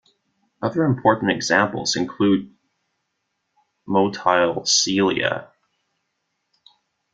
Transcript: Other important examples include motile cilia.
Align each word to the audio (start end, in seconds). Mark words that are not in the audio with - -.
Other 0.63 0.83
important 0.83 1.29
examples 1.29 1.95
include 1.95 2.51
motile 3.87 4.67
cilia. 4.67 5.51